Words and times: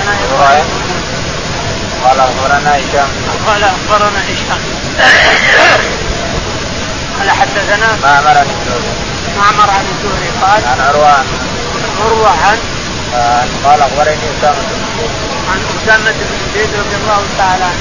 حدثنا 0.00 0.24
إبراهيم 0.34 0.64
قال 2.04 2.20
أخبرنا 2.20 2.76
هشام. 2.76 3.08
قال 3.46 3.64
أخبرنا 3.64 4.20
هشام. 4.24 4.60
قال 7.18 7.30
حدثنا 7.30 7.88
معمر 8.02 8.38
عن 8.38 8.46
الزهري. 8.50 8.92
معمر 9.38 9.70
عن 9.70 9.84
الزهري. 9.92 10.30
قال 10.42 10.64
عن 10.64 10.80
عروه 10.80 11.24
عروه 12.00 12.30
عن 12.30 12.58
قال 13.64 13.82
أخبرني 13.82 14.16
أسامة 14.38 14.62
بن 14.70 14.80
عن 15.50 15.60
أسامة 15.76 16.10
بن 16.10 16.38
زيد 16.54 16.70
رضي 16.74 16.96
الله 16.96 17.22
تعالى 17.38 17.64
عنه. 17.64 17.80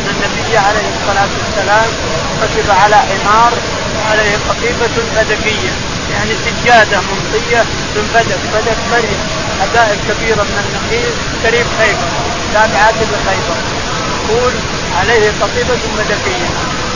أن 0.00 0.14
النبي 0.14 0.58
عليه 0.58 0.88
الصلاة 0.96 1.28
والسلام 1.38 1.88
ركب 2.42 2.70
على 2.82 2.96
حمار 2.96 3.52
عليه 4.10 4.36
قطيفة 4.48 4.96
فدكيه 5.16 5.70
يعني 6.12 6.34
سجادة 6.44 7.00
منطية 7.00 7.62
من 7.94 8.10
فدك 8.14 8.38
فدك 8.52 8.78
مريم 8.92 9.20
حدائق 9.60 9.98
كبيرة 10.08 10.42
من 10.42 10.58
النخيل 10.64 11.12
قريب 11.44 11.66
خيبر 11.78 12.10
تابعات 12.54 12.94
لخيبر 12.94 13.58
يقول 14.30 14.52
عليه 14.98 15.32
قطيفه 15.42 15.82
فدكيه 15.96 16.48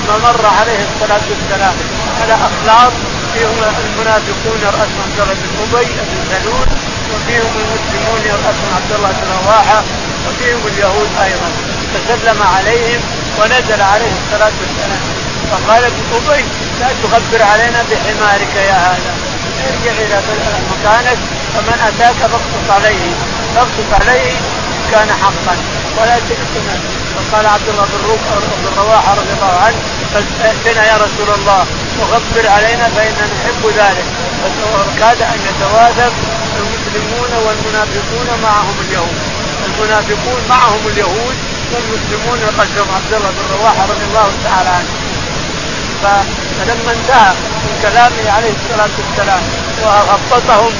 ثم 0.07 0.23
مر 0.23 0.47
عليه 0.61 0.81
الصلاة 0.89 1.25
والسلام. 1.31 1.75
على 2.23 2.35
أخلاق 2.35 2.93
فيهم 3.35 3.59
المنافقون 3.85 4.61
راسهم 4.65 5.01
عبد 5.07 5.21
الله 5.21 5.35
بن 5.35 5.79
أبي 5.79 5.93
بن 6.11 6.19
سلول 6.31 6.69
وفيهم 7.13 7.53
المسلمون 7.63 8.23
راسهم 8.47 8.71
عبد 8.79 8.93
الله 8.97 9.11
بن 9.21 9.29
رواحة 9.45 9.83
وفيهم 10.27 10.61
اليهود 10.67 11.11
أيضا. 11.25 11.51
فسلم 11.93 12.43
عليهم 12.57 13.01
ونزل 13.39 13.83
عليه 13.83 14.13
الصلاة 14.21 14.55
والسلام. 14.61 15.05
فقال 15.51 15.85
ابن 15.85 16.03
أبي 16.17 16.45
لا 16.81 16.89
تغبر 17.03 17.43
علينا 17.43 17.81
بحمارك 17.91 18.55
يا 18.57 18.79
هذا. 18.89 19.13
ارجع 19.69 19.93
إلى 19.93 20.21
مكانك 20.73 21.19
فمن 21.55 21.79
أتاك 21.89 22.21
فاقصص 22.31 22.67
عليه. 22.71 23.05
فاقصص 23.55 23.91
عليه 24.01 24.31
ان 24.31 24.83
كان 24.93 25.09
حقا. 25.23 25.57
ولا 25.99 26.19
تكتمه 26.19 26.77
فقال 27.15 27.47
عبد 27.47 27.69
الله 27.69 27.85
بن 27.85 28.79
رواحة 28.79 29.11
رضي 29.15 29.33
الله 29.37 29.55
عنه 29.65 29.79
فاتنا 30.15 30.83
يا 30.93 30.97
رسول 30.97 31.29
الله. 31.39 31.67
وغبر 32.01 32.49
علينا 32.49 32.89
فإننا 32.97 33.27
نحب 33.35 33.63
ذلك. 33.77 34.07
وكاد 34.75 35.23
أن 35.23 35.39
يتواثب 35.49 36.13
المسلمون 36.61 37.31
والمنافقون 37.47 38.29
معهم 38.43 38.77
اليهود. 38.89 39.21
المنافقون 39.67 40.41
معهم 40.49 40.83
اليهود 40.87 41.37
والمسلمون 41.73 42.39
قدرهم 42.59 42.89
عبد 42.95 43.13
الله 43.13 43.31
بن 43.31 43.57
رواحة 43.59 43.83
رضي 43.93 44.05
الله 44.05 44.29
تعالى 44.45 44.69
عنه. 44.69 44.93
فلما 46.03 46.93
انتهى 46.93 47.33
من 47.65 47.75
كلامه 47.83 48.31
عليه 48.37 48.53
الصلاة 48.61 48.95
والسلام 48.99 49.43
وغبطهم 49.83 50.73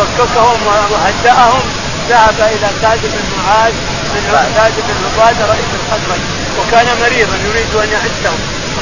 وفككهم 0.00 0.58
وهدأهم 0.92 1.62
ذهب 2.08 2.38
إلى 2.40 2.68
سعد 2.82 3.00
بن 3.02 3.22
معاذ 3.36 3.72
من 4.14 4.22
سعد 4.56 4.72
بن 4.86 4.94
عباده 5.04 5.46
رئيس 5.52 5.70
الخزرج 5.80 6.20
وكان 6.58 6.86
مريضا 7.00 7.36
يريد 7.48 7.74
أن 7.74 7.88
يعده. 7.92 8.34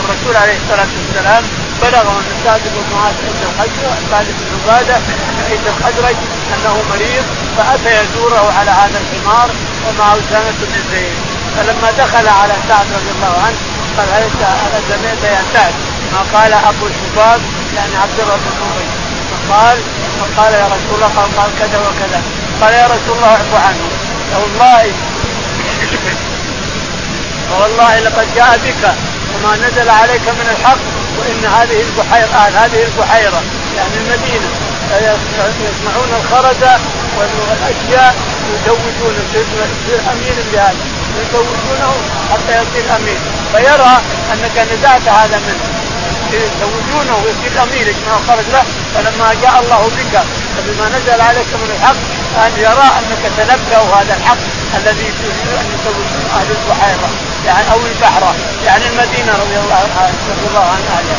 الرسول 0.05 0.37
عليه 0.37 0.57
الصلاة 0.63 0.93
والسلام 0.99 1.45
بلغه 1.83 2.13
أن 2.19 2.35
سعد 2.45 2.61
بن 2.75 2.83
معاذ 2.93 3.15
عند 3.29 3.43
الخزرج 3.49 3.99
سعد 4.11 4.27
بن 4.39 4.47
عبادة 4.55 4.97
رئيس 5.45 5.61
الخزرج 5.73 6.17
أنه 6.55 6.75
مريض 6.91 7.25
فأتى 7.57 7.91
يزوره 8.01 8.53
على 8.59 8.71
هذا 8.71 8.99
الحمار 9.03 9.51
ومعه 9.85 10.13
أسامة 10.13 10.59
بن 10.61 10.81
زيد. 10.93 11.19
فلما 11.57 11.91
دخل 11.99 12.29
على 12.29 12.55
سعد 12.69 12.87
رضي 12.97 13.11
الله 13.17 13.35
عنه 13.45 13.59
قال 13.97 14.09
هل 14.15 14.83
سمعت 14.89 15.23
يا 15.37 15.43
سعد؟ 15.55 15.75
ما 16.13 16.39
قال 16.39 16.53
أبو 16.53 16.87
الشباب 16.87 17.41
يعني 17.77 17.97
عبد 17.97 18.21
الله 18.21 18.35
بن 18.35 18.98
ابي 19.53 19.83
فقال 20.21 20.53
يا 20.53 20.67
رسول 20.67 20.95
الله 20.95 21.09
قال, 21.17 21.37
قال 21.37 21.51
كذا 21.59 21.79
وكذا. 21.79 22.23
قال 22.61 22.75
يا 22.75 22.87
رسول 22.87 23.17
الله 23.17 23.29
اعفو 23.29 23.57
عنه. 23.57 23.85
والله 24.43 24.93
والله 27.61 28.01
لقد 28.01 28.35
جاء 28.35 28.59
بك 28.65 28.95
وما 29.35 29.57
نزل 29.57 29.89
عليك 29.91 30.29
من 30.29 30.57
الحق 30.57 30.79
وإن 31.19 31.53
هذه 31.61 31.81
البحيرة 31.81 32.27
آه 32.27 32.65
هذه 32.65 32.83
البحيرة 32.83 33.43
يعني 33.77 33.95
المدينة 33.97 34.49
يصنعون 35.69 36.11
الخرز 36.21 36.63
والأشياء 37.19 38.15
يزوجون 38.53 39.15
يصير 39.31 40.01
أمين 40.13 40.37
بهذا 40.53 40.75
يزوجونه 41.21 41.93
حتى 42.33 42.53
يصير 42.53 42.97
أمين. 42.97 43.19
فيرى 43.53 44.01
أنك 44.33 44.67
نزعت 44.73 45.09
هذا 45.09 45.39
منه. 45.47 45.78
يزوجونه 46.33 47.17
ويصير 47.25 47.63
امير 47.63 47.89
يجمع 47.89 48.13
الخرج 48.21 48.47
له. 48.53 48.65
فلما 48.95 49.35
جاء 49.43 49.61
الله 49.63 49.91
بك 49.99 50.15
فبما 50.55 50.99
نزل 50.99 51.21
عليك 51.21 51.51
من 51.63 51.71
الحق 51.77 52.01
أن 52.47 52.53
يرى 52.57 52.89
أنك 52.99 53.23
تنبأ 53.39 53.81
هذا 53.97 54.17
الحق 54.17 54.43
الذي 54.79 55.13
تريد 55.21 55.49
أن 55.61 55.67
يزوجون 55.75 56.25
أهل 56.37 56.49
البحيرة 56.51 57.09
يعني 57.47 57.73
أو 57.73 57.79
البحره 57.87 58.35
يعني 58.67 58.87
المدينة 58.87 59.33
رضي 59.33 59.59
الله 59.59 59.75
عنها 59.75 60.11
عن 60.75 60.83
اهلها 60.97 61.19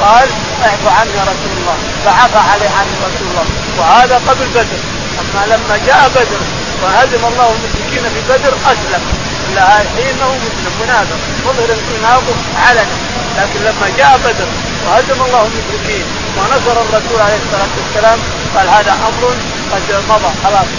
قال 0.00 0.28
اعفو 0.64 0.88
عني 0.88 1.10
يا 1.10 1.22
رسول 1.22 1.52
الله. 1.58 1.76
فعفى 2.04 2.38
عليه 2.52 2.70
عنه 2.78 2.92
رسول 3.08 3.26
الله. 3.30 3.46
وهذا 3.78 4.14
قبل 4.28 4.46
بدر. 4.46 4.78
أما 5.20 5.46
لما 5.46 5.80
جاء 5.86 6.08
بدر 6.08 6.40
وهزم 6.82 7.24
الله 7.24 7.48
المشركين 7.56 8.04
في 8.14 8.20
بدر 8.28 8.54
أسلم. 8.72 9.02
إلا 9.50 9.82
الحين 9.82 10.22
هو 10.22 10.34
مسلم 10.34 10.72
منافق. 10.82 11.18
مظهر 11.46 11.70
التناقض 11.70 12.36
علنا 12.66 13.07
لكن 13.38 13.60
لما 13.60 13.86
جاء 13.98 14.18
بدر 14.24 14.48
وهزم 14.86 15.22
الله 15.26 15.42
المشركين 15.46 16.04
ونصر 16.36 16.80
الرسول 16.80 17.20
عليه 17.20 17.38
الصلاة 17.44 17.72
والسلام 17.78 18.18
قال 18.54 18.68
هذا 18.68 18.92
أمر 18.92 19.24
قد 19.72 19.82
مضى 20.08 20.30
خلاص. 20.44 20.70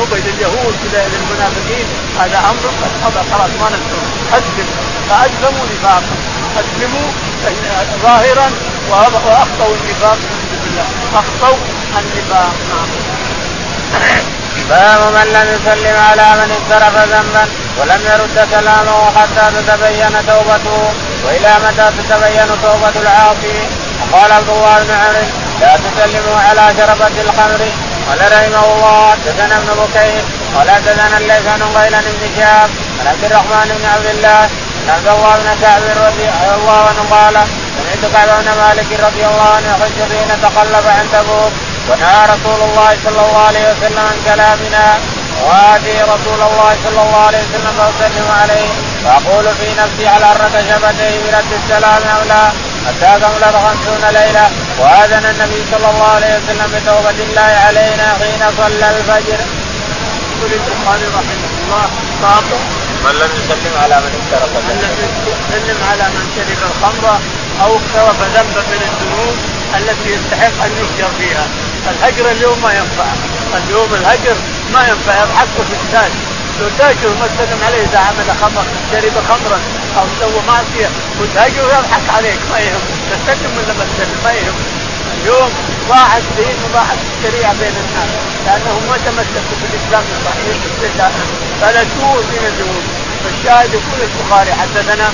عبيد 0.00 0.26
اليهود 0.26 0.74
للمنافقين 0.92 1.86
هذا 2.20 2.38
أمر 2.38 2.64
قد 2.82 2.92
مضى 3.04 3.22
خلاص 3.32 3.50
ما 3.60 3.68
نذكر 3.70 4.00
اسلم 4.32 4.68
فأسلموا 5.08 5.66
نفاقا. 5.72 6.16
أسلموا 6.60 7.08
ظاهرا 8.02 8.50
واخطوا 8.90 9.74
النفاق 9.76 10.18
بالله 10.64 10.86
اخطوا 11.14 11.58
النفاق. 11.98 12.52
نعم 12.70 12.88
باب 14.68 15.00
من 15.14 15.32
لم 15.32 15.46
يسلم 15.54 15.96
على 15.96 16.26
من 16.40 16.50
اقترف 16.52 16.96
ذنبا 16.96 17.48
ولم 17.78 18.00
يرد 18.12 18.48
كلامه 18.50 19.10
حتى 19.16 19.44
تتبين 19.56 20.26
توبته. 20.26 20.92
وإلى 21.24 21.52
متى 21.64 21.86
تتبين 21.98 22.48
توبة 22.62 22.94
العاصي؟ 23.02 23.58
وقال 24.12 24.32
عبد 24.32 24.48
الله 24.48 24.78
بن 24.78 24.90
عمرو 24.90 25.26
لا 25.60 25.76
تسلموا 25.76 26.38
على 26.40 26.64
شربة 26.78 27.16
الخمر. 27.24 27.62
قال 28.08 28.20
رحمه 28.32 28.64
الله 28.72 29.10
حدثنا 29.10 29.56
ابن 29.56 29.70
بكير 29.80 30.22
قال 30.56 30.70
حدثنا 30.70 31.18
الليث 31.18 31.42
بن 31.42 31.62
غيلان 31.76 32.04
بن 32.04 32.24
شهاب 32.36 32.70
عن 33.00 33.06
عبد 33.06 33.24
الرحمن 33.24 33.68
بن 33.78 33.84
عبد 33.94 34.06
الله 34.06 34.40
عن 34.84 34.90
عبد 34.96 35.08
الله 35.08 35.36
بن 35.36 35.60
كعب 35.62 35.82
رضي 36.06 36.26
الله 36.54 36.80
عنه 36.88 37.02
قال 37.10 37.36
سمعت 37.76 38.12
كعب 38.12 38.28
بن 38.44 38.48
مالك 38.62 38.88
رضي 39.06 39.24
الله 39.26 39.48
عنه 39.56 39.68
يحج 39.72 39.98
حين 40.12 40.30
تقلب 40.42 40.86
عن 40.96 41.04
تبوك 41.12 41.52
ونهى 41.88 42.20
رسول 42.32 42.60
الله 42.68 42.90
صلى 43.04 43.20
الله 43.26 43.42
عليه 43.46 43.64
وسلم 43.72 43.98
عن 43.98 44.18
كلامنا. 44.24 44.86
وآتي 45.42 46.02
رسول 46.02 46.40
الله 46.48 46.70
صلى 46.84 47.02
الله 47.02 47.22
عليه 47.26 47.38
وسلم 47.38 47.72
فأسلم 47.78 48.28
عليه 48.40 48.68
وأقول 49.04 49.44
في 49.54 49.68
نفسي 49.80 50.08
على 50.08 50.26
حرك 50.26 50.54
شفتيه 50.70 51.14
برد 51.24 51.52
السلام 51.62 52.02
أو 52.16 52.22
لا؟ 52.28 52.44
حتى 52.86 53.20
كملت 53.20 53.54
خمسون 53.64 54.04
ليلة 54.18 54.46
وآذن 54.78 55.24
النبي 55.32 55.60
صلى 55.72 55.90
الله 55.90 56.08
عليه 56.16 56.32
وسلم 56.38 56.68
بتوبة 56.74 57.18
الله 57.26 57.50
علينا 57.66 58.06
حين 58.20 58.42
صلى 58.58 58.86
الفجر. 58.96 59.40
يقول 60.34 60.52
البخاري 60.52 61.06
رحمه 61.16 61.44
الله 61.64 61.84
باب 62.22 62.44
من 63.04 63.14
لم 63.20 63.30
يسلم 63.38 63.74
على 63.82 63.96
من 64.04 64.12
اقترف 64.18 64.52
من 64.68 64.76
لم 64.82 64.92
يسلم 65.52 65.78
على 65.90 66.04
من 66.14 66.24
شرب 66.36 66.60
الخمر 66.70 67.20
أو 67.62 67.70
اقترف 67.78 68.18
ذنبا 68.34 68.60
من 68.72 68.82
الذنوب 68.88 69.36
التي 69.78 70.08
يستحق 70.14 70.64
أن 70.64 70.72
يهجر 70.80 71.10
فيها. 71.18 71.46
الهجر 71.90 72.30
اليوم 72.30 72.58
ما 72.62 72.72
ينفع 72.72 73.04
اليوم 73.58 73.94
الهجر 73.94 74.36
ما 74.72 74.80
ينفع 74.88 75.14
يضحك 75.22 75.48
في 75.68 75.74
التاج 75.82 76.12
لو 76.60 76.68
تاجر 76.78 77.08
ما 77.20 77.26
تسلم 77.26 77.60
عليه 77.66 77.82
إذا 77.82 77.98
عمل 77.98 78.28
خمر 78.42 78.64
شرب 78.92 79.16
خمرا 79.28 79.58
أو 79.98 80.06
سوى 80.20 80.42
معصيه 80.48 80.88
وتهجر 81.20 81.64
يضحك 81.64 82.06
عليك 82.16 82.40
ما 82.50 82.58
يهم. 82.58 82.82
تسلم 83.10 83.50
ولا 83.58 83.72
ما 83.78 83.84
تسلم 83.84 84.18
ما 84.24 84.32
يهم. 84.32 84.58
اليوم 85.20 85.50
ضاع 85.88 86.16
الدين 86.16 86.56
وضاعت 86.64 86.98
الشريعة 87.10 87.52
بين 87.52 87.74
الناس 87.84 88.10
لانهم 88.46 88.82
ما 88.90 88.96
تمسكوا 89.06 89.56
بالإسلام 89.60 90.04
الصحيح 90.14 90.56
فلتوا 91.60 92.16
من 92.32 92.42
الذنوب 92.50 92.84
فالشاهد 93.24 93.70
يقول 93.74 94.00
البخاري 94.02 94.52
حدثنا. 94.52 95.08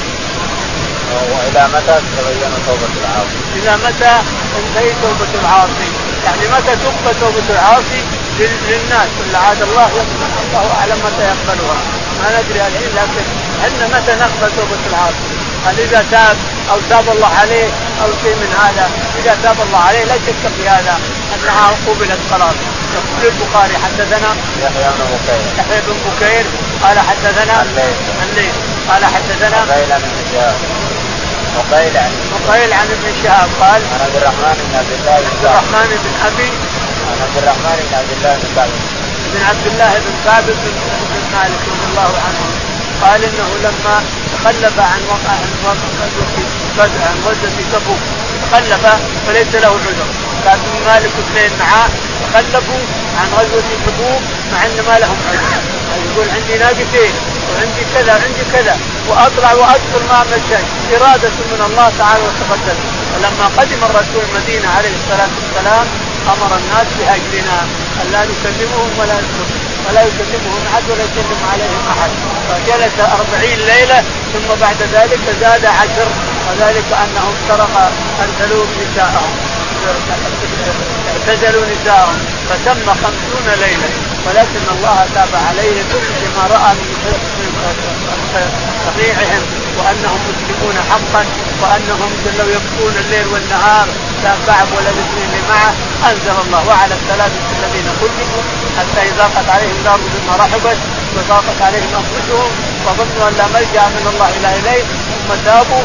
والى 1.30 1.68
متى 1.74 1.94
تتبين 2.16 2.52
توبة 2.66 2.92
العاصي؟ 3.00 3.38
إلى 3.56 3.76
متى 3.76 4.14
تنتهي 4.52 4.92
توبة 5.02 5.32
العاصي؟ 5.40 5.88
يعني 6.24 6.48
متى 6.54 6.76
تقبل 6.76 7.20
توبة 7.20 7.46
العاصي؟ 7.50 8.00
للناس 8.38 9.08
ولا 9.20 9.38
عاد 9.38 9.62
الله 9.62 9.82
يقبل 9.82 10.26
الله 10.46 10.74
أعلم 10.80 10.98
متى 11.04 11.22
يقبلها. 11.32 11.76
ما 12.20 12.28
ندري 12.40 12.60
الحين 12.66 12.92
لكن 12.96 13.24
إحنا 13.60 13.98
متى 13.98 14.12
نقبل 14.14 14.56
توبة 14.56 14.82
العاصي؟ 14.90 15.30
هل 15.66 15.80
إذا 15.80 16.04
تاب 16.10 16.36
أو 16.70 16.78
تاب 16.90 17.08
الله 17.14 17.28
عليه 17.40 17.68
أو 18.02 18.08
شيء 18.22 18.34
من 18.34 18.50
هذا 18.62 18.90
إذا 19.18 19.36
تاب 19.42 19.56
الله 19.66 19.78
عليه 19.78 20.04
لا 20.04 20.14
شك 20.26 20.42
في 20.56 20.68
هذا 20.68 21.00
أنها 21.34 21.70
قبلت 21.86 22.20
خلاص 22.30 22.54
يقول 22.94 23.32
البخاري 23.32 23.74
حدثنا 23.84 24.30
يحيى 24.62 24.90
بن 24.98 25.04
بكير. 25.12 25.42
يحيى 25.58 25.80
بن 25.80 25.96
بكير 26.06 26.44
قال 26.82 26.98
حدثنا 26.98 27.62
الليل 27.62 27.94
الليل 28.22 28.52
قال 28.88 29.04
حدثنا 29.04 29.74
قيل 29.74 29.92
عن 29.92 30.02
ابن 30.02 30.22
شهاب. 30.32 30.54
وقيل 31.56 31.96
عن 31.96 32.12
وقيل 32.32 32.72
عن 32.72 32.86
ابن 32.96 33.08
شهاب 33.22 33.48
قال 33.60 33.80
عن 33.92 34.00
عبد 34.00 34.16
الرحمن 34.16 34.56
بن 34.72 34.94
الله 35.00 35.12
عبد 35.12 35.44
الرحمن 35.44 35.88
بن 36.04 36.12
أبي 36.26 36.50
عن 37.10 37.18
عبد 37.26 37.36
الرحمن 37.42 37.76
بن 37.86 37.94
عبد 38.00 38.12
الله 38.16 38.34
بن 38.42 38.48
كعب 38.56 38.70
بن 39.32 39.42
عبد 39.50 39.66
الله 39.66 39.92
بن 40.04 40.12
ثابت 40.24 40.58
بن 40.64 41.20
مالك 41.34 41.60
رضي 41.72 41.86
الله 41.90 42.12
عنه 42.26 42.42
قال 43.02 43.24
إنه 43.24 43.50
لما 43.66 43.96
تخلف 44.32 44.78
عن 44.78 45.00
وقع 45.12 45.32
عن 45.32 45.50
عن 46.78 47.16
غزوه 47.26 47.56
تبوك 47.72 48.02
تخلف 48.50 48.86
فليس 49.26 49.54
له 49.54 49.68
عذر. 49.68 50.08
لكن 50.46 50.70
مالك 50.86 51.10
اثنين 51.24 51.50
معاه 51.58 51.88
تخلفوا 52.22 52.82
عن 53.20 53.28
غزوة 53.38 53.68
تبوك 53.86 54.22
مع 54.52 54.64
أن 54.64 54.84
ما 54.88 54.98
لهم 54.98 55.16
عذر. 55.30 55.52
يقول 56.06 56.26
عندي 56.30 56.58
ناقتين 56.58 57.14
وعندي 57.50 57.84
كذا 57.94 58.12
وعندي 58.12 58.44
كذا 58.52 58.76
وأطلع 59.08 59.52
وادخل 59.52 60.02
ما 60.08 60.14
أعمل 60.14 60.40
شيء. 60.48 60.64
إرادة 60.96 61.36
من 61.52 61.62
الله 61.68 61.92
تعالى 61.98 62.22
وتقدم. 62.24 62.78
فلما 63.12 63.46
قدم 63.58 63.84
الرسول 63.84 64.22
المدينة 64.28 64.68
عليه 64.76 64.94
الصلاة 65.00 65.28
والسلام 65.38 65.86
أمر 66.26 66.56
الناس 66.56 66.86
بهجرنا 66.98 67.58
أن 68.02 68.06
لا 68.12 68.20
نكلمهم 68.24 68.90
ولا 68.98 69.18
ولا 69.88 70.02
يكلمهم 70.02 70.62
أحد 70.72 70.82
ولا 70.90 71.04
يسلم 71.04 71.40
عليهم 71.52 71.82
أحد. 71.90 72.10
فجلس 72.48 72.96
أربعين 73.00 73.58
ليلة 73.58 74.04
ثم 74.32 74.60
بعد 74.60 74.76
ذلك 74.92 75.20
زاد 75.40 75.64
عشر 75.66 76.08
وذلك 76.48 76.84
أنهم 77.04 77.34
سرق 77.48 77.90
أرسلوا 78.22 78.64
نساءهم. 78.80 79.32
اعتزلوا 81.10 81.66
نساءهم. 81.66 82.18
فتم 82.50 82.86
خمسون 82.86 83.46
ليلة. 83.60 83.90
ولكن 84.26 84.64
الله 84.76 85.06
تاب 85.14 85.34
عليهم 85.48 85.86
بما 86.22 86.46
رأى 86.54 86.74
من 86.74 86.88
صحيحهم 88.86 89.42
وأنهم 89.78 90.20
مسلمون 90.30 90.76
حقا 90.90 91.24
وأنهم 91.62 92.10
لو 92.38 92.48
يبكون 92.48 92.94
الليل 93.04 93.26
والنهار 93.26 93.86
لا 94.24 94.34
كعب 94.46 94.66
ولا 94.76 94.90
الاثنين 94.90 95.42
معه. 95.48 95.74
أنزل 96.08 96.36
الله 96.46 96.62
وعلى 96.68 96.94
الثلاثه 96.94 97.42
الذين 97.58 97.88
خلفوا 98.00 98.42
حتى 98.78 99.00
إذا 99.08 99.16
ضاقت 99.22 99.48
عليهم 99.48 99.76
الأرض 99.82 100.00
بما 100.14 100.36
رحبت 100.44 100.78
وضاقت 101.16 101.62
عليهم 101.62 101.90
أنفسهم 102.00 102.50
وظنوا 102.86 103.28
أن 103.28 103.34
لا 103.38 103.46
ملجأ 103.54 103.84
من 103.96 104.04
الله 104.12 104.28
إلا 104.38 104.50
إليه 104.58 104.82
ثم 104.82 105.30
تابوا 105.44 105.84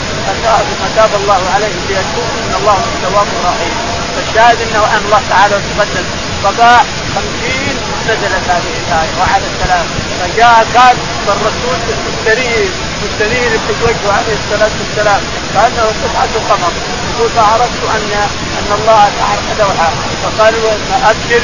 ثم 0.69 0.85
تاب 0.95 1.09
الله 1.21 1.41
عليهم 1.55 1.81
ليتوبوا 1.89 2.37
إن 2.45 2.53
الله 2.59 2.77
التواب 2.93 3.27
الرحيم 3.39 3.73
فالشاهد 4.15 4.57
إنه 4.61 4.83
أن 4.95 5.01
الله 5.05 5.21
تعالى 5.29 5.55
تقدم. 5.55 6.05
بقاء 6.43 6.85
خمسين 7.15 7.75
نزلت 8.07 8.45
هذه 8.49 8.73
الآية 8.87 9.13
وعلى 9.19 9.43
السلام 9.51 9.85
فجاء 10.19 10.65
كان 10.73 10.97
الرسول 11.27 11.77
مسترير 12.07 12.07
مستنير 12.07 12.69
في 13.09 13.83
وجهه 13.83 14.11
عليه 14.17 14.35
الصلاة 14.43 14.71
والسلام 14.81 15.21
كانه 15.53 15.85
قطعة 16.03 16.33
قمر 16.49 16.73
يقول 17.11 17.29
فعرفت 17.29 17.83
ان 17.95 18.11
أن 18.59 18.69
الله 18.79 19.03
احرق 19.23 19.57
دوحه 19.57 19.91
فقالوا 20.23 20.71
أبشر 21.09 21.43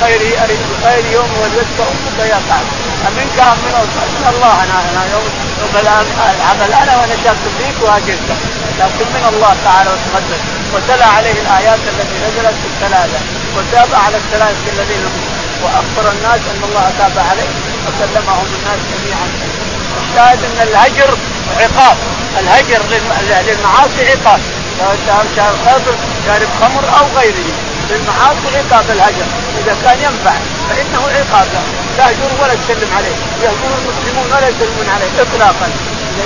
خير 0.00 0.20
خير 0.84 1.04
يوم 1.12 1.30
ولدتك 1.42 1.80
أمك 1.80 2.18
يا 2.18 2.40
كعب 2.48 2.66
امنك 3.08 3.38
ام 3.40 3.58
من 3.64 3.74
من 4.20 4.26
الله 4.34 4.54
أنا 4.64 4.76
أنا 4.90 5.02
يوم 5.12 5.26
يوم 5.60 5.74
العمل 5.80 6.72
أنا 6.82 6.96
وأنا 6.98 7.16
شاك 7.24 7.36
فيك 7.58 7.82
وهاجرت. 7.82 8.28
لكن 8.80 9.06
من 9.14 9.24
الله 9.32 9.52
تعالى 9.64 9.90
وتقدم 9.90 10.40
وتلا 10.74 11.06
عليه 11.06 11.36
الآيات 11.44 11.78
التي 11.92 12.16
نزلت 12.24 12.56
في 12.62 12.68
الثلاثه 12.72 13.20
وتاب 13.56 13.88
على 14.04 14.16
الثلاثه 14.16 14.64
الذين 14.72 15.04
وأخبر 15.62 16.12
الناس 16.12 16.40
أن 16.52 16.62
الله 16.68 16.92
تاب 16.98 17.18
عليه. 17.30 17.50
وسلمهم 17.86 18.46
الناس 18.58 18.80
جميعا. 18.92 19.28
الشاهد 20.02 20.38
إن 20.44 20.68
الهجر 20.68 21.10
عقاب 21.60 21.96
الهجر 22.40 22.82
للمعاصي 23.46 24.02
عقاب. 24.10 24.40
شارب 26.26 26.48
خمر 26.60 26.84
أو 26.98 27.06
غيره 27.18 27.48
للمعاصي 27.90 28.48
عقاب 28.58 28.90
الهجر. 28.90 29.26
إذا 29.58 29.76
كان 29.84 29.98
ينفع 29.98 30.34
فإنه 30.68 31.02
عقاب 31.16 31.48
تهجر 31.98 32.30
ولا 32.42 32.54
تسلم 32.54 32.90
عليه. 32.96 33.16
يهجر 33.42 33.70
المسلمون 33.80 34.32
ولا 34.32 34.48
يسلمون 34.48 34.88
عليه 34.94 35.22
اطلاقا. 35.22 35.68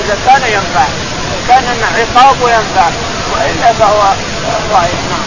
إذا 0.05 0.17
كان 0.27 0.43
ينفع 0.53 0.87
كان 1.49 1.65
عقاب 1.99 2.43
وينفع 2.43 2.87
وإلا 3.33 3.73
فهو 3.73 4.03
ضعيف. 4.73 5.01
نعم. 5.11 5.27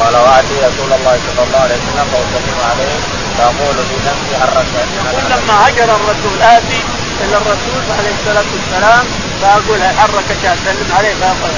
قال 0.00 0.16
وآتي 0.16 0.54
رسول 0.54 0.92
الله 0.92 1.18
صلى 1.26 1.42
الله 1.46 1.60
عليه 1.64 1.74
وسلم 1.74 2.06
فأسلم 2.12 2.58
عليه 2.70 2.96
فأقول 3.38 3.76
في 3.88 3.96
نفسي 4.08 4.32
حركت 4.40 4.88
لما 5.30 5.68
هجر 5.68 5.84
الرسول 5.84 6.42
آتي 6.42 6.79
إلى 7.24 7.36
الرسول 7.36 7.82
عليه 7.98 8.14
الصلاة 8.20 8.48
والسلام 8.54 9.04
فأقول 9.42 9.82
حرك 9.98 10.28
سلم 10.64 10.88
عليه 10.98 11.14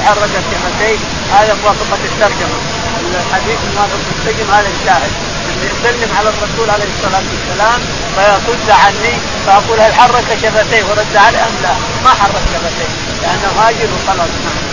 حرك 0.07 0.35
شفتيه 0.53 0.99
هذا 1.33 1.57
موافقه 1.63 1.99
الترجمة 2.05 2.59
الحديث 3.27 3.59
موافق 3.77 4.01
الترجمه 4.17 4.59
هذا 4.59 4.69
الشاهد 4.81 5.13
يسلم 5.63 6.11
على 6.19 6.29
الرسول 6.29 6.71
عليه 6.71 6.89
الصلاة 6.97 7.23
والسلام 7.33 7.81
فيصد 8.17 8.71
عني 8.71 9.15
فأقول 9.47 9.81
هل 9.81 9.93
حرك 9.95 10.29
شفتيه 10.43 10.85
ورد 10.85 11.17
عليه 11.17 11.39
أم 11.39 11.57
لا؟ 11.63 11.75
ما 12.05 12.11
حرك 12.11 12.43
شفتيه 12.53 12.93
لأنه 13.23 13.51
هاجر 13.61 13.89
وخلاص 13.95 14.33
نعم. 14.45 14.73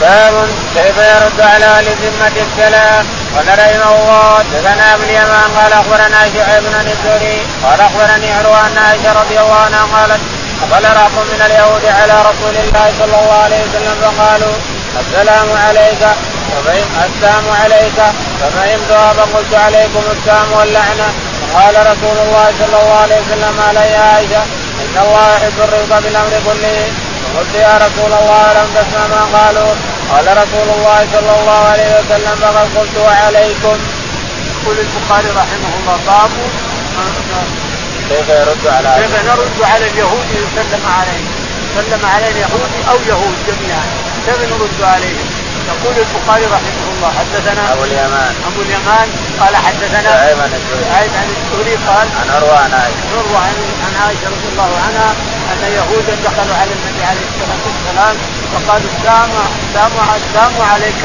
باب 0.00 0.48
كيف 0.74 0.96
يرد 0.96 1.40
على 1.40 1.64
أهل 1.64 1.84
ذمه 1.84 2.46
السلام 2.46 3.06
قال 3.34 3.48
رحمه 3.58 3.96
الله 3.96 4.38
حدثنا 4.38 4.94
ابن 4.94 5.04
اليمان 5.04 5.48
قال 5.58 5.72
أخبرنا 5.72 6.20
شعيب 6.34 6.62
بن 6.62 6.88
الزهري 6.94 7.46
قال 7.64 7.80
أخبرني 7.80 8.32
عروه 8.32 8.66
ان 8.66 8.78
عائشة 8.78 9.12
رضي 9.12 9.40
الله 9.40 9.54
عنها 9.54 9.84
قالت 9.94 10.20
قال 10.72 10.84
رهط 10.84 11.16
من 11.32 11.40
اليهود 11.46 11.84
على 11.84 12.16
رسول 12.30 12.56
الله 12.56 12.92
صلى 12.98 13.04
الله 13.04 13.38
عليه 13.44 13.60
وسلم 13.64 13.94
فقالوا 14.02 14.54
السلام 15.00 15.48
عليك 15.66 16.02
ففهم 16.52 16.88
السلام 17.06 17.44
عليك 17.62 17.98
ففهمتها 18.40 19.12
فقلت 19.12 19.54
عليكم 19.54 20.02
السلام 20.10 20.52
واللعنة. 20.52 21.08
قال 21.54 21.74
رسول 21.74 22.18
الله 22.24 22.46
صلى 22.58 22.76
الله 22.82 22.98
عليه 23.02 23.16
وسلم 23.16 23.54
علي 23.68 23.96
عائشة 23.96 24.42
إن 24.82 24.94
الله 25.04 25.26
يحب 25.36 25.58
الرفق 25.58 25.98
بالأمر 25.98 26.32
كله. 26.46 26.92
قلت 27.36 27.54
يا 27.54 27.74
رسول 27.76 28.12
الله 28.20 28.52
لم 28.52 28.68
تسمع 28.76 29.06
ما 29.06 29.38
قالوا. 29.38 29.74
قال 30.12 30.26
رسول 30.42 30.68
الله 30.76 30.98
صلى 31.12 31.32
الله 31.40 31.60
عليه 31.72 31.90
وسلم 31.98 32.36
فقد 32.42 32.68
قلت 32.78 32.96
وعليكم. 32.98 33.78
يقول 34.64 34.76
البخاري 34.78 35.28
رحمه 35.28 35.72
الله 35.80 35.96
باب 36.06 36.30
كيف 38.08 38.28
يرد 38.28 38.66
على 38.66 39.02
كيف 39.02 39.14
نرد 39.24 39.58
على 39.72 39.86
اليهود 39.86 40.26
يسلم 40.30 40.84
عليه 40.98 41.24
سلم 41.76 42.06
عليه 42.14 42.28
اليهودي 42.28 42.80
أو 42.90 42.96
يهود 43.08 43.36
جميعا 43.48 43.86
كيف 44.26 44.40
نرد 44.52 44.82
عليهم؟ 44.82 45.26
يقول 45.68 45.94
البخاري 46.04 46.44
رحمه 46.44 46.86
الله 46.96 47.10
حدثنا 47.18 47.72
أبو 47.72 47.84
اليمان 47.84 48.34
أبو 48.48 48.60
اليمان 48.62 49.08
قال 49.40 49.56
حدثنا 49.56 50.10
شعيب 50.16 50.38
عن 50.44 50.52
الزهري 50.58 50.84
شعيب 50.92 51.10
عن 51.20 51.28
الزهري 51.36 51.74
قال 51.88 52.06
عن 52.20 52.26
عروة 52.36 52.58
عن 52.58 52.72
عائشة 52.74 53.04
عروة 53.16 53.38
عن 53.84 53.94
عائشة 54.02 54.26
رضي 54.34 54.48
الله 54.52 54.70
عنها 54.86 55.10
أن 55.52 55.72
يهودا 55.78 56.14
دخلوا 56.24 56.56
على 56.60 56.70
النبي 56.76 57.04
عليه 57.10 57.26
الصلاة 57.30 57.62
والسلام 57.68 58.16
فقالوا 58.52 58.88
السلام 58.96 59.30
السلام 59.64 59.92
السلام 60.16 60.54
عليك 60.72 61.02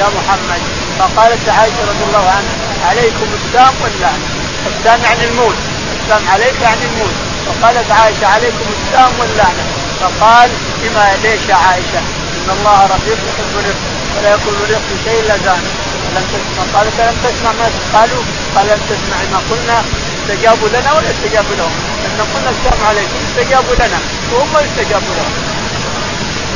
يا 0.00 0.08
محمد. 0.18 0.62
فقالت 0.98 1.48
عائشه 1.48 1.82
رضي 1.90 2.04
الله 2.08 2.26
عنها 2.36 2.54
عليكم 2.88 3.26
السلام 3.38 3.74
واللعنه 3.82 4.26
السلام 4.66 5.00
يعني 5.02 5.24
الموت. 5.24 5.58
السلام 6.00 6.28
عليك 6.32 6.56
يعني 6.60 6.84
الموت. 6.90 7.16
فقالت 7.46 7.90
عائشة 7.90 8.26
عليكم 8.26 8.66
السلام 8.76 9.12
واللعنه 9.20 9.64
فقال 10.00 10.50
بما 10.82 11.04
ليش 11.22 11.42
يا 11.48 11.54
عائشة 11.54 11.98
إن 12.38 12.48
الله 12.56 12.78
رفيق 12.84 13.18
يحب 13.28 13.52
الرفق 13.60 13.84
ولا 14.16 14.30
يقول 14.30 14.54
الرفق 14.54 14.90
شيء 15.04 15.20
إلا 15.20 15.36
زانه. 15.44 15.70
لم 16.14 16.24
تسمع 16.32 16.64
قالت 16.74 17.00
لم 17.00 17.16
تسمع 17.24 17.52
ما 17.52 17.68
قالوا؟ 17.94 18.22
قال 18.54 18.66
لم 18.66 18.80
تسمع 18.90 19.18
ما 19.32 19.40
قلنا 19.50 19.82
استجابوا 20.18 20.68
لنا 20.68 20.92
ولا 20.92 21.10
استجابوا 21.10 21.56
لهم؟ 21.56 21.74
ان 22.06 22.18
قلنا 22.34 22.50
السلام 22.50 22.80
عليكم 22.88 23.16
استجابوا 23.28 23.74
لنا 23.74 23.98
وهم 24.32 24.56
استجابوا 24.56 25.14
لهم. 25.18 25.32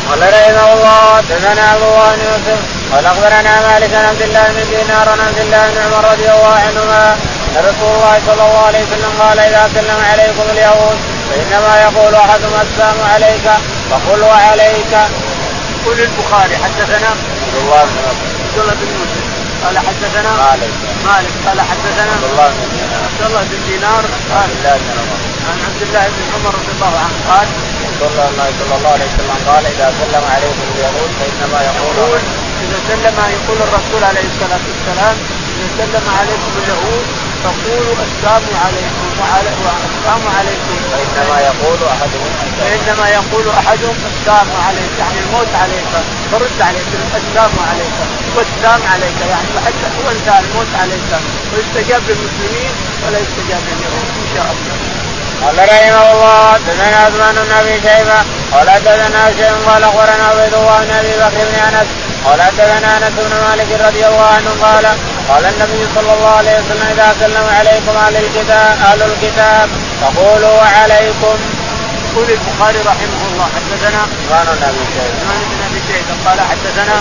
قال 0.09 0.21
رحمه 0.23 0.73
الله 0.73 1.17
حدثنا 1.17 1.75
أبو 1.75 1.85
بن 1.85 2.21
يوسف 2.29 2.61
قال 2.93 3.07
أخبرنا 3.07 3.61
مالك 3.69 3.95
عبد 3.95 4.23
الله 4.23 4.47
بن 4.49 4.63
دينار 4.71 5.09
عن 5.09 5.21
عبد 5.21 5.39
الله 5.39 5.67
بن 5.67 5.79
عمر 5.85 6.11
رضي 6.13 6.29
الله 6.31 6.55
عنهما 6.67 7.17
رسول 7.57 7.91
الله 7.95 8.21
صلى 8.27 8.43
الله 8.47 8.67
عليه 8.67 8.83
وسلم 8.85 9.13
قال 9.23 9.39
إذا 9.39 9.71
سلم 9.75 9.99
عليكم 10.11 10.47
اليهود 10.51 10.99
فإنما 11.31 11.81
يقول 11.83 12.15
أحدهم 12.15 12.61
السلام 12.61 12.99
عليك 13.15 13.47
فقل 13.91 14.23
وعليك. 14.23 14.93
يقول 15.83 16.01
البخاري 16.01 16.57
حدثنا 16.57 17.09
عبد 17.09 17.57
الله 17.63 17.83
بن 17.85 17.99
عبد 18.45 18.59
الله 18.59 18.75
بن 18.75 18.87
يوسف 18.99 19.25
قال 19.65 19.79
حدثنا 19.79 20.31
مالك. 20.43 20.73
مالك 21.05 21.33
قال 21.47 21.61
حدثنا 21.61 22.13
عبد 22.13 22.25
الله 22.31 22.49
بن 22.49 22.69
دينار 22.77 23.03
عبد 23.05 23.23
الله 23.27 23.41
بن 23.51 23.59
دينار 23.69 24.03
قال 24.31 24.43
عبد 24.43 24.57
الله 24.59 24.77
بن 24.77 24.91
عمر. 24.99 25.32
عن 25.51 25.59
عبد 25.69 25.83
الله 25.87 26.05
بن 26.15 26.23
عمر 26.35 26.55
رضي 26.61 26.73
الله 26.77 26.95
عنه 27.05 27.17
قال 27.31 27.49
رسول 28.03 28.27
الله 28.33 28.49
صلى 28.59 28.75
الله 28.77 28.93
عليه 28.97 29.09
وسلم 29.11 29.39
قال 29.51 29.65
إذا 29.75 29.89
سلم 30.01 30.25
عليكم 30.35 30.67
اليهود 30.75 31.11
فإنما 31.19 31.59
يقول 31.69 31.97
إذا 32.65 32.79
سلم 32.89 33.17
يقول 33.37 33.59
الرسول 33.67 34.03
عليه 34.11 34.27
الصلاة 34.33 34.65
والسلام 34.71 35.17
إذا 35.59 35.69
سلم 35.83 36.07
عليكم 36.19 36.53
اليهود 36.63 37.07
فقولوا 37.43 37.97
السلام 38.09 38.45
عليكم 38.65 39.07
وعلى 39.21 39.49
السلام 39.49 40.23
عليكم. 40.39 40.77
وانما 40.93 41.37
يقول 41.41 41.79
أحدهم 41.95 42.31
فإنما 42.59 43.07
يقول 43.19 43.45
أحدهم 43.61 43.97
السلام 44.13 44.49
عليك 44.67 44.93
يعني 44.99 45.19
الموت 45.25 45.53
عليك 45.63 45.93
فرد 46.33 46.59
عليك 46.69 46.91
السلام 47.21 47.55
عليك 47.71 47.97
والسلام 48.37 48.81
عليك 48.93 49.19
يعني 49.31 49.53
حتى 49.67 49.89
وانتهى 50.07 50.41
الموت 50.45 50.73
عليك. 50.83 51.11
ويستجاب 51.53 52.03
للمسلمين 52.09 52.73
ولا 53.03 53.19
يستجاب 53.19 53.63
لليهود 53.69 54.09
إن 54.23 54.29
شاء 54.35 54.49
الله. 54.55 54.92
قال 55.63 55.71
رحمه 55.71 56.13
الله. 56.13 56.53
حدثنا 56.53 56.97
عثمان 57.05 57.35
بن 57.35 57.53
أبي 57.61 57.75
شيبة. 57.89 58.19
قال 58.53 58.71
حدثنا 58.71 59.33
شيء 59.39 59.55
قال 59.67 59.85
أخبرنا 59.85 60.25
عبيد 60.31 60.55
الله 60.55 60.79
بن 60.85 60.91
أبي 60.91 61.13
بكر 61.23 61.45
بن 61.51 61.55
أنس. 61.69 61.89
قال 62.25 62.43
حدثنا 62.43 62.97
أنس 62.97 63.15
بن 63.19 63.35
مالك 63.47 63.81
رضي 63.87 64.07
الله 64.07 64.27
عنه 64.27 64.51
قال 64.63 64.87
قال 65.29 65.45
النبي 65.45 65.83
صلى 65.95 66.13
الله 66.13 66.35
عليه 66.37 66.55
وسلم 66.59 66.87
إذا 66.93 67.15
سلم 67.21 67.47
عليكم 67.59 67.97
أهل 67.97 68.17
الكتاب 68.17 68.77
أهل 68.89 69.03
الكتاب 69.03 69.69
فقولوا 70.01 70.55
وعليكم. 70.61 71.37
يقول 72.13 72.31
البخاري 72.31 72.79
رحمه 72.79 73.23
الله 73.33 73.47
حدثنا 73.57 74.01
عثمان 74.03 74.57
بن 74.57 74.63
أبي 74.63 74.85
شيبة. 74.95 75.19
عثمان 75.21 75.41
بن 75.51 75.61
أبي 75.69 75.81
شيبة 75.89 76.15
قال 76.27 76.41
حدثنا 76.41 76.95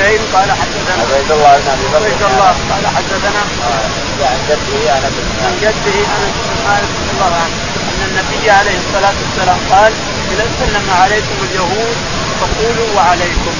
حسين 0.00 0.20
قال 0.34 0.50
حدثنا 0.52 1.02
عبيد 1.02 1.30
الله 1.32 1.56
بن 1.56 1.68
أبي 1.70 1.86
بكر. 1.86 1.96
عبيد 1.96 2.22
الله 2.22 2.54
قال 2.70 2.86
حدثنا 2.96 3.42
عن 4.30 4.38
جده 4.48 4.96
انس 4.96 5.16
عن 5.44 5.54
جده 5.62 5.98
انس 6.16 6.34
بن 6.46 6.56
مالك 6.68 6.90
رضي 6.98 7.10
الله 7.14 7.32
عنه 7.42 7.56
أن 7.90 8.00
النبي 8.08 8.50
عليه 8.50 8.76
الصلاة 8.84 9.16
والسلام 9.22 9.58
قال 9.72 9.92
إذا 10.32 10.46
سلم 10.60 10.86
عليكم 11.02 11.36
اليهود 11.50 11.96
فقولوا 12.40 12.88
وعليكم. 12.96 13.54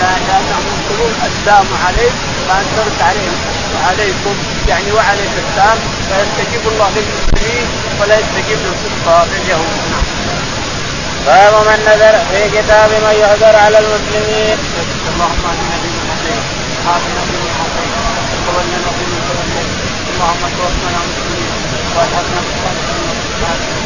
لانهم 0.00 0.64
يقولون 0.78 1.12
السلام 1.28 1.66
عليك 1.86 2.14
فان 2.48 2.64
ترد 2.76 3.02
عليهم. 3.08 3.38
وعليكم. 3.74 4.34
يعني 4.68 4.92
وعليك 4.92 5.34
السلام 5.44 5.78
فيستجيب 6.08 6.64
الله 6.72 6.90
للمسلمين 6.96 7.66
ولا 8.00 8.14
يستجيب 8.18 8.58
لليهود. 9.32 9.78
نعم. 9.90 10.06
باب 11.26 11.54
من 11.68 11.78
نذر 11.86 12.14
في 12.30 12.40
كتاب 12.56 12.90
من 12.90 13.14
يحذر 13.22 13.56
على 13.56 13.78
المسلمين. 13.78 14.58
اللهم 15.12 15.79
اهدنا 16.88 17.22
فيمن 17.28 17.50
هديت، 17.60 17.94
عافنا 18.00 18.00
فيمن 18.00 18.10
عافيت، 18.10 18.40
تولنا 18.46 18.90
فيمن 18.96 19.20
توليت، 19.28 19.68
اللهم 20.12 20.42
توفنا 20.56 20.98
مسلمين 21.08 21.52
والحقنا 21.96 22.40
بالصالحين 22.44 23.79